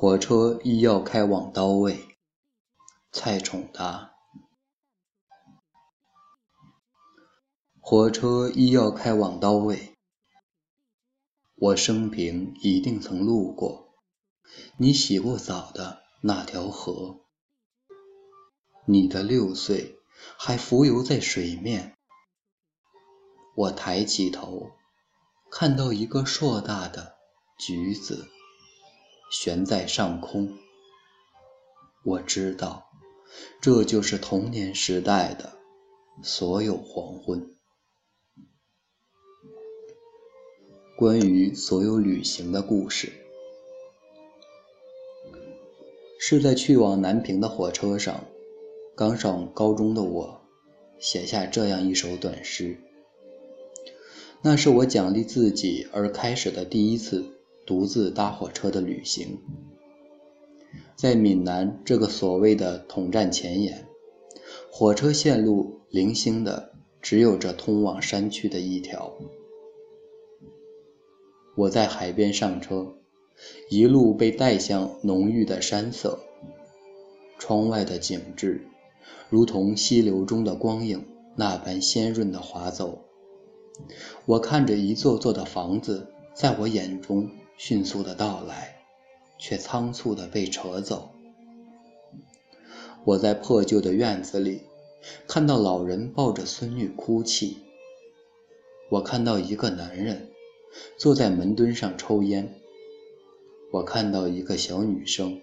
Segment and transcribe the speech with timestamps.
[0.00, 2.16] 火车一要开往刀位，
[3.10, 4.12] 蔡崇达。
[7.80, 9.96] 火车一要开往刀位，
[11.56, 13.88] 我生平一定曾路过
[14.76, 17.22] 你洗过澡的那条河，
[18.84, 19.98] 你的六岁
[20.38, 21.98] 还浮游在水面。
[23.56, 24.70] 我抬起头，
[25.50, 27.16] 看到一个硕大的
[27.58, 28.28] 橘子。
[29.30, 30.56] 悬在上空，
[32.04, 32.86] 我知道，
[33.60, 35.52] 这就是童年时代的
[36.22, 37.54] 所有黄昏。
[40.96, 43.12] 关于所有旅行的故事，
[46.18, 48.24] 是在去往南平的火车上，
[48.96, 50.40] 刚上高中的我，
[50.98, 52.80] 写下这样一首短诗。
[54.42, 57.37] 那是我奖励自己而开始的第一次。
[57.68, 59.42] 独自搭火车的旅行，
[60.96, 63.86] 在闽南这个所谓的统战前沿，
[64.72, 69.12] 火车线路零星的只有这通往山区的一条。
[71.56, 72.94] 我在海边上车，
[73.68, 76.20] 一路被带向浓郁的山色，
[77.38, 78.66] 窗外的景致
[79.28, 81.04] 如同溪流中的光影
[81.36, 83.04] 那般鲜润的划走。
[84.24, 87.28] 我看着一座座的房子，在我眼中。
[87.58, 88.82] 迅速的到来，
[89.36, 91.10] 却仓促的被扯走。
[93.04, 94.62] 我在破旧的院子里
[95.26, 97.58] 看到老人抱着孙女哭泣。
[98.90, 100.30] 我看到一个男人
[100.96, 102.54] 坐在门墩上抽烟。
[103.72, 105.42] 我看到一个小女生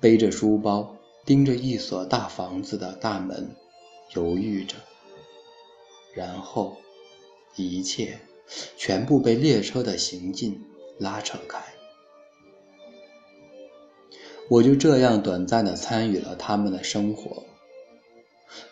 [0.00, 3.54] 背着书包盯着一所大房子的大门，
[4.14, 4.74] 犹豫着。
[6.14, 6.76] 然后，
[7.54, 8.18] 一切
[8.76, 10.60] 全部被列车的行进。
[10.98, 11.62] 拉扯开，
[14.48, 17.44] 我就这样短暂的参与了他们的生活。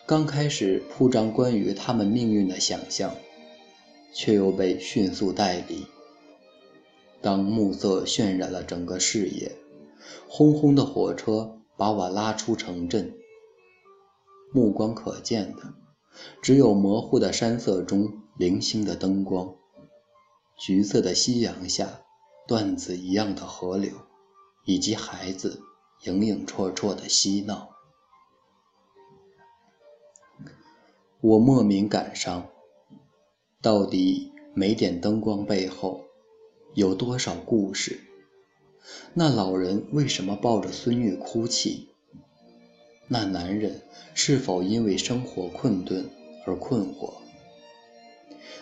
[0.05, 3.15] 刚开始铺张关于他们命运的想象，
[4.13, 5.85] 却又被迅速带离。
[7.21, 9.51] 当暮色渲染了整个视野，
[10.27, 13.13] 轰轰的火车把我拉出城镇，
[14.51, 15.73] 目光可见的
[16.41, 19.55] 只有模糊的山色中零星的灯光，
[20.57, 22.01] 橘色的夕阳下。
[22.47, 23.91] 段子一样的河流，
[24.63, 25.61] 以及孩子
[26.05, 27.75] 影影绰绰的嬉闹，
[31.19, 32.47] 我莫名感伤。
[33.61, 36.05] 到底每点灯光背后
[36.73, 37.99] 有多少故事？
[39.13, 41.89] 那老人为什么抱着孙女哭泣？
[43.09, 43.81] 那男人
[44.13, 46.09] 是否因为生活困顿
[46.45, 47.15] 而困惑？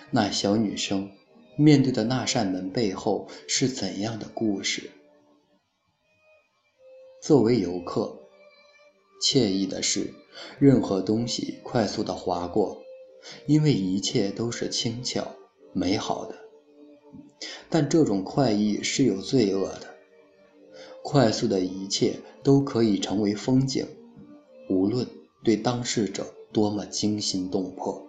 [0.10, 1.12] 那小女生？
[1.58, 4.92] 面对的那扇门背后是怎样的故事？
[7.22, 8.20] 作为游客，
[9.22, 10.14] 惬意的是，
[10.60, 12.84] 任何东西快速的划过，
[13.48, 15.34] 因为一切都是轻巧、
[15.74, 16.36] 美好的。
[17.70, 19.96] 但这种快意是有罪恶的，
[21.02, 23.88] 快速的一切都可以成为风景，
[24.70, 25.08] 无论
[25.44, 28.05] 对当事者多么惊心动魄。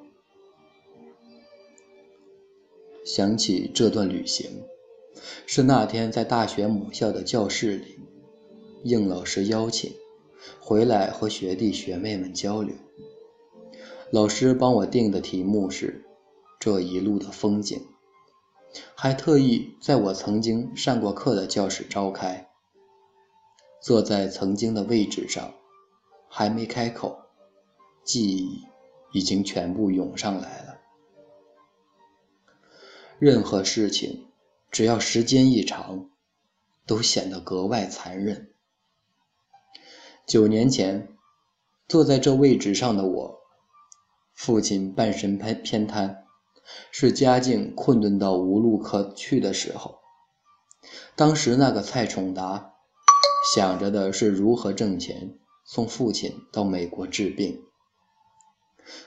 [3.07, 4.65] 想起这段旅行，
[5.47, 8.01] 是那天在大学母校的教室里，
[8.83, 9.93] 应老师邀请，
[10.59, 12.75] 回来和学弟学妹们交流。
[14.11, 16.05] 老师帮我定的题目是
[16.59, 17.81] “这一路的风景”，
[18.97, 22.49] 还特意在我曾经上过课的教室召开。
[23.81, 25.55] 坐在曾经的位置上，
[26.29, 27.17] 还没开口，
[28.03, 28.63] 记忆
[29.13, 30.66] 已经全部涌上来了。
[33.19, 34.27] 任何事情，
[34.71, 36.11] 只要时间一长，
[36.87, 38.51] 都显得格外残忍。
[40.27, 41.09] 九年前，
[41.89, 43.41] 坐在这位置上的我，
[44.35, 46.25] 父亲半身偏偏瘫，
[46.91, 50.01] 是家境困顿到无路可去的时候。
[51.15, 52.75] 当时那个蔡崇达，
[53.55, 57.63] 想着的是如何挣钱送父亲到美国治病。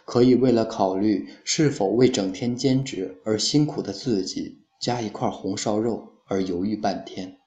[0.05, 7.37] 可以为了考虑是否为整天兼职而辛苦的自己加一块红烧肉而犹豫半天，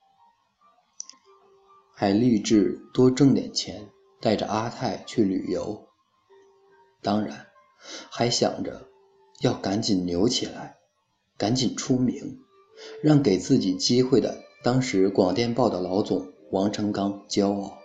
[1.95, 3.89] 还立志多挣点钱
[4.21, 5.87] 带着阿泰去旅游。
[7.03, 7.47] 当然，
[8.11, 8.89] 还想着
[9.41, 10.77] 要赶紧牛起来，
[11.37, 12.41] 赶紧出名，
[13.03, 17.79] 让给自己机会的当时广电报的老总王成刚骄傲。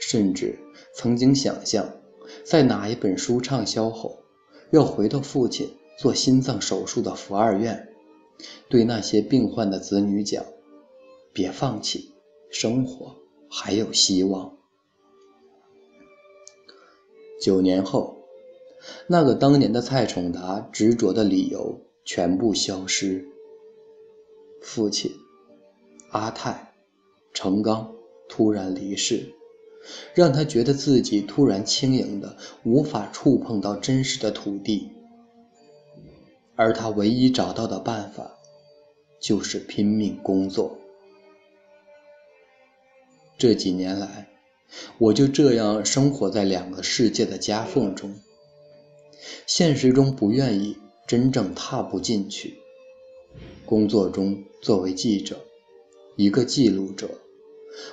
[0.00, 0.58] 甚至
[0.94, 1.88] 曾经想象。
[2.44, 4.18] 在哪一本书畅销后，
[4.70, 7.88] 要回到父亲做心脏手术的福二院，
[8.68, 10.44] 对那些病患的子女讲
[11.32, 12.12] ：“别放弃，
[12.50, 13.16] 生活
[13.48, 14.56] 还有希望。
[17.40, 18.16] 九年后，
[19.06, 23.26] 那个当年的蔡崇达执着的理由全部消失。
[24.62, 25.12] 父亲
[26.10, 26.74] 阿泰、
[27.32, 27.94] 程刚
[28.28, 29.32] 突然离世，
[30.14, 34.90] 让他觉得自己突然轻盈的无法触碰到真实的土地，
[36.56, 38.38] 而他唯一找到的办法
[39.20, 40.76] 就是拼命工作。
[43.38, 44.28] 这几年来，
[44.98, 48.14] 我就这样生活在两个世界的夹缝中，
[49.46, 52.58] 现实中不愿意真正踏步进去，
[53.64, 55.40] 工作中作为记者，
[56.16, 57.08] 一个记录者，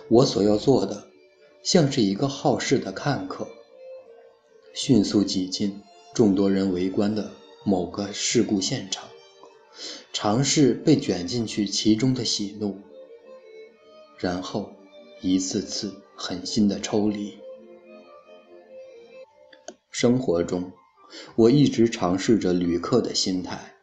[0.10, 1.08] 我所要做的，
[1.68, 3.46] 像是一个好事的看客，
[4.74, 5.82] 迅速挤进
[6.14, 7.30] 众多人围观的
[7.66, 9.10] 某个事故现场，
[10.14, 12.78] 尝试被卷进去其中的喜怒，
[14.18, 14.72] 然后。
[15.20, 17.40] 一次次狠心的抽离。
[19.90, 20.72] 生活中，
[21.36, 23.74] 我一直尝试着旅客的心态。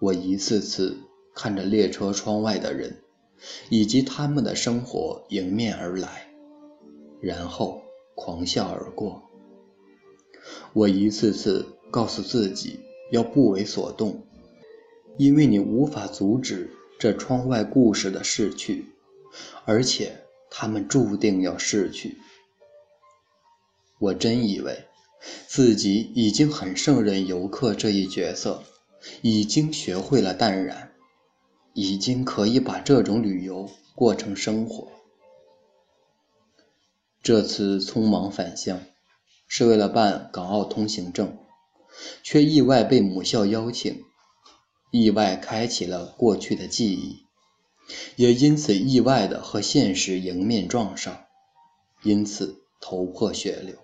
[0.00, 0.96] 我一次次
[1.34, 3.02] 看着列车窗外的人，
[3.68, 6.27] 以及他们的生活迎面而来，
[7.20, 7.82] 然后
[8.14, 9.22] 狂笑而过。
[10.72, 12.80] 我一次次告诉自己
[13.10, 14.24] 要不为所动，
[15.16, 18.86] 因为你无法阻止这窗外故事的逝去。
[19.66, 22.16] 而且他们注定要逝去。
[23.98, 24.84] 我真以为
[25.46, 28.62] 自己已经很胜任游客这一角色，
[29.20, 30.92] 已经学会了淡然，
[31.74, 34.88] 已经可以把这种旅游过成生活。
[37.28, 38.80] 这次匆忙返乡，
[39.46, 41.36] 是为了办港澳通行证，
[42.22, 44.02] 却意外被母校邀请，
[44.90, 47.26] 意外开启了过去的记忆。
[48.16, 51.26] 也因此意外的和现实迎面撞上，
[52.02, 53.76] 因此头破血流。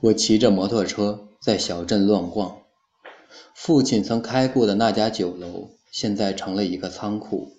[0.00, 2.62] 我骑着摩托车在小镇乱逛，
[3.54, 7.52] 父亲曾开过的那家酒楼现在成了一个仓库，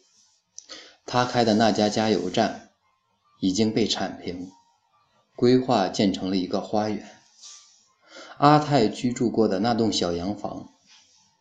[1.05, 2.66] 他开的那家加油站
[3.39, 4.51] 已经被铲平，
[5.35, 7.07] 规划建成了一个花园。
[8.37, 10.69] 阿泰居住过的那栋小洋房。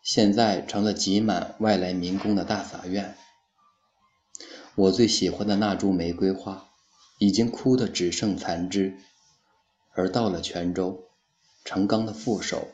[0.03, 3.17] 现在成了挤满外来民工的大杂院。
[4.77, 6.69] 我最喜欢的那株玫瑰花，
[7.19, 9.01] 已经枯得只剩残枝。
[9.95, 11.09] 而到了泉州，
[11.65, 12.69] 程刚的副手，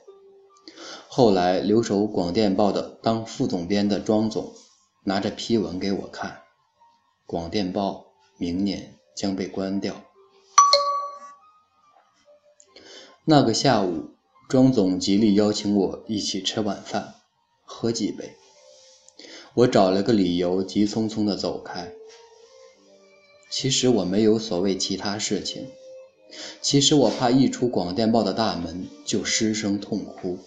[1.09, 4.53] 后来留守广电报的当副总编的庄总，
[5.05, 6.43] 拿着批文给我看，
[7.25, 10.03] 广电报明年将被关掉。
[13.25, 14.11] 那个下午，
[14.49, 17.15] 庄总极力邀请我一起吃晚饭。
[17.65, 18.35] 喝几杯，
[19.55, 21.93] 我找了个理由，急匆匆地走开。
[23.51, 25.69] 其实我没有所谓其他事情，
[26.61, 30.39] 其实我怕一出广电报的大门就失声痛哭。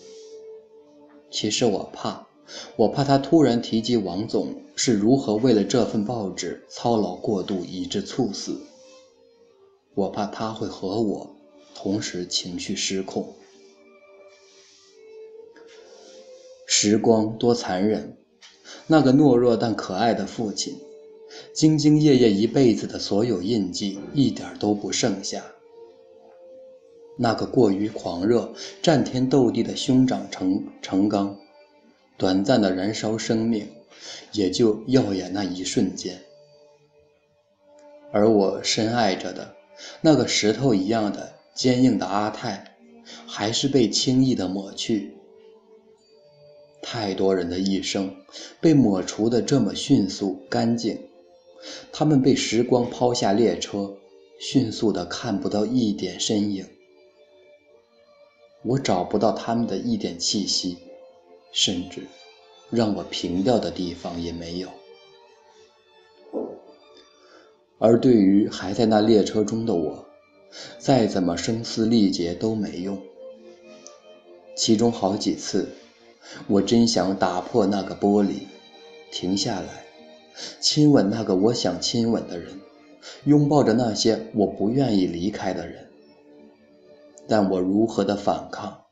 [1.32, 2.28] 其实我怕，
[2.76, 8.62] 我怕他突然提及王总是如何为了这份报纸操劳过度以致猝死。
[9.94, 11.36] 我怕他会和我
[11.74, 13.34] 同时情绪失控。
[16.68, 18.18] 时光多残忍，
[18.88, 20.78] 那个懦弱但可爱的父亲，
[21.56, 25.44] 兢兢业业一辈子的所有印记一点都不剩下。
[27.18, 31.40] 那个过于狂热、战天斗地的兄长程程刚，
[32.18, 33.68] 短暂的燃烧生命，
[34.32, 36.22] 也就耀眼那一瞬间。
[38.12, 39.56] 而我深爱着的
[40.02, 42.78] 那个石头一样的坚硬的阿泰，
[43.28, 45.14] 还是被轻易的抹去。
[46.82, 48.16] 太多人的一生
[48.62, 51.02] 被抹除的这么迅速干净，
[51.92, 53.98] 他们被时光抛下列车，
[54.40, 56.66] 迅速的看不到一点身影。
[58.62, 60.78] 我找不到他们的一点气息，
[61.56, 62.06] 甚至
[62.70, 64.70] 让我平掉的地方也没有。
[67.80, 70.06] 而对于还在那列车中的我，
[70.78, 73.02] 再怎么声嘶力竭都没用。
[74.56, 75.70] 其中好几次。
[76.48, 78.48] 我真想打破那个玻璃，
[79.12, 79.86] 停下来，
[80.60, 82.60] 亲吻那个我想亲吻的人，
[83.26, 85.88] 拥抱着那些我不愿意离开的人。
[87.28, 88.86] 但我如何的反抗，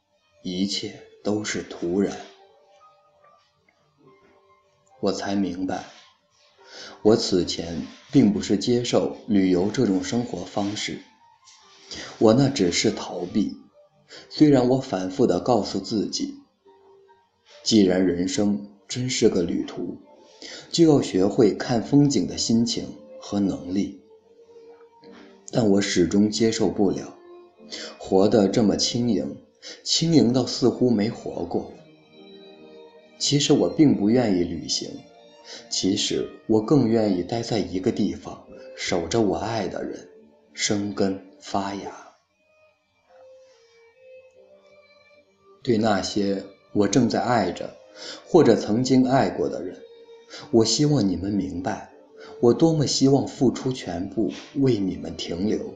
[0.43, 0.93] 一切
[1.24, 2.15] 都是徒然。
[5.03, 5.83] 我才明白，
[7.01, 11.00] 我此前并不是接受旅游这种生活方式，
[12.19, 13.57] 我那只是逃避。
[14.29, 16.36] 虽然我反复的告诉自己。
[17.63, 19.98] 既然人生真是个旅途，
[20.72, 22.88] 就要学会看风景的心情
[23.19, 24.00] 和能力。
[25.51, 27.13] 但我始终接受不了，
[27.98, 29.36] 活得这么轻盈，
[29.83, 31.74] 轻盈到似乎没活过。
[33.23, 34.89] 其实我并不愿意旅行，
[35.69, 40.09] 其实我更愿意待在一个地方，守着我爱的人，
[40.51, 41.89] 生根发芽。
[45.63, 47.73] 对那些我正在爱着，
[48.27, 49.79] 或者曾经爱过的人，
[50.51, 51.93] 我希望你们明白。
[52.41, 55.73] 我多么希望付出全部为你们停留。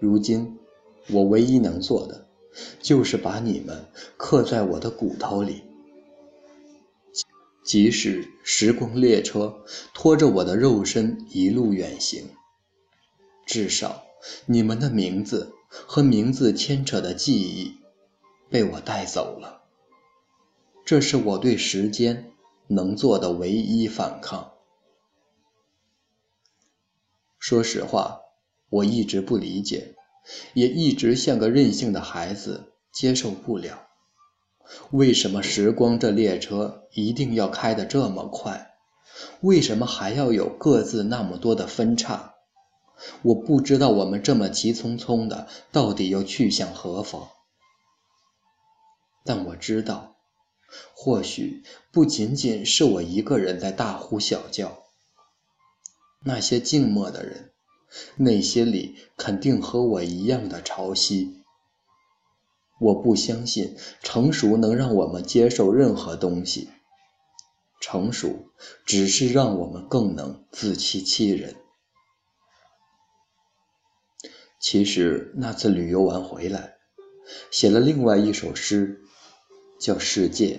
[0.00, 0.58] 如今，
[1.10, 2.21] 我唯一能做的，
[2.80, 5.62] 就是把你们刻在我的骨头里。
[7.64, 12.30] 即使时光列车拖着我的肉身一路远行，
[13.46, 14.02] 至少
[14.46, 17.76] 你们的名字和名字牵扯的记忆，
[18.50, 19.62] 被我带走了。
[20.84, 22.32] 这是我对时间
[22.66, 24.54] 能做的唯一反抗。
[27.38, 28.20] 说实话，
[28.70, 29.94] 我一直不理解，
[30.54, 33.88] 也一直像个任性的孩子，接受不了，
[34.90, 38.74] 为什么时光这列车一定要开得这么快？
[39.40, 42.34] 为什么还要有各自那么多的分叉？
[43.22, 47.28] 我不知道我们这么急匆匆的，到底要去向何方？
[49.24, 50.16] 但我知道，
[50.94, 51.62] 或许
[51.92, 54.82] 不仅仅是我一个人在大呼小叫。
[56.24, 57.51] 那些静默的人，
[58.16, 61.34] 内心里肯定和我一样的潮汐。
[62.78, 66.70] 我不相信成熟能让我们接受任何东西，
[67.80, 68.46] 成熟
[68.84, 71.54] 只是让我们更能自欺欺人。
[74.58, 76.74] 其实那次旅游完回来，
[77.50, 79.02] 写了另外一首诗，
[79.78, 80.56] 叫《世界》。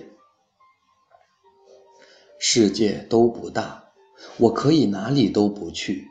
[2.38, 3.92] 世界都不大。
[4.38, 6.08] 我可以哪里都不去，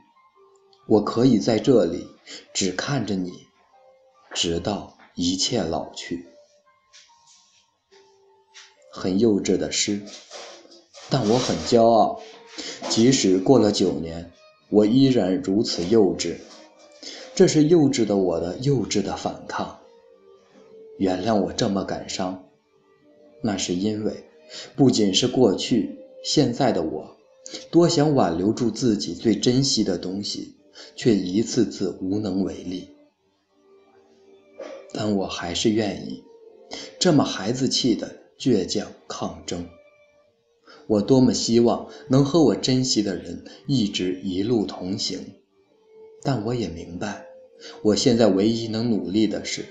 [0.85, 2.07] 我可以在这里
[2.53, 3.31] 只看着你，
[4.33, 6.25] 直到一切老去。
[8.91, 10.01] 很幼稚的诗，
[11.09, 12.21] 但我很骄傲。
[12.89, 14.31] 即使过了九年，
[14.69, 16.35] 我依然如此幼稚。
[17.33, 19.79] 这是幼稚的我的幼稚的反抗。
[20.99, 22.43] 原谅我这么感伤，
[23.41, 24.25] 那是因为
[24.75, 27.17] 不仅是过去，现在的我。
[27.71, 30.55] 多想挽留住自己最珍惜的东西，
[30.96, 32.89] 却一次次无能为力。
[34.94, 36.24] 但我还是愿意
[37.00, 39.68] 这么孩子气的倔强抗争。
[40.88, 45.20] 我多么希望能和我珍惜的人一直一路同行，
[46.22, 47.25] 但我也明白，
[47.82, 49.65] 我现在唯一能努力的是，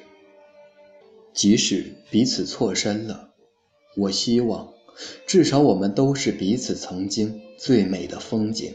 [1.35, 3.35] 即使彼此错身了，
[3.97, 4.73] 我希望。
[5.27, 8.75] 至少我们都是彼此曾经最美的风景，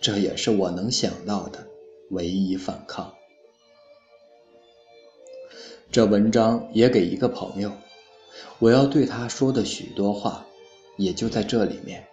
[0.00, 1.68] 这也是我能想到的
[2.08, 3.14] 唯一反抗。
[5.92, 7.70] 这文章也给一个朋友，
[8.60, 10.46] 我要对他说的许多话，
[10.96, 12.06] 也就在这里面。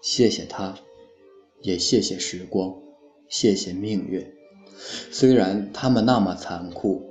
[0.00, 0.78] 谢谢他，
[1.62, 2.80] 也谢谢时光，
[3.28, 4.32] 谢谢命运。
[5.10, 7.10] 虽然他们那么残酷，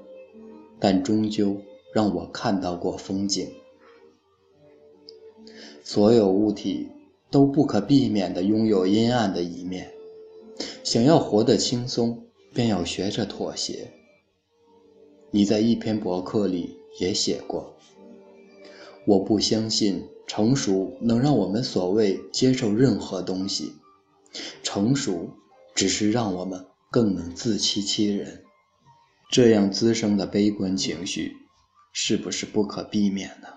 [0.80, 1.58] 但终究
[1.92, 3.52] 让我看到过风景。
[5.84, 6.88] 所有物体
[7.30, 9.92] 都不可避免地拥有阴暗的一面。
[10.84, 13.92] 想要活得轻松，便要学着妥协。
[15.32, 17.76] 你在一篇博客里也写过
[19.06, 23.74] ：“我不相信成熟能让我们所谓接受任何东西，
[24.64, 25.30] 成熟
[25.74, 28.44] 只是让我们更能自欺欺人。”
[29.32, 31.36] 这样滋生的悲观情绪，
[31.92, 33.48] 是不是不可避免呢？